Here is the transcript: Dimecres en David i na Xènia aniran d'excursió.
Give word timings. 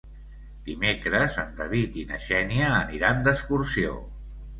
Dimecres 0.69 1.35
en 1.43 1.51
David 1.59 1.99
i 2.03 2.05
na 2.13 2.19
Xènia 2.29 2.71
aniran 2.79 3.21
d'excursió. 3.29 3.93